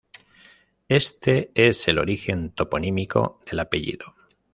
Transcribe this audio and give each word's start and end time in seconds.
Este 0.89 1.51
es 1.53 1.87
el 1.87 1.99
origen 1.99 2.49
toponímico 2.53 3.39
del 3.47 3.59
apellido. 3.59 4.15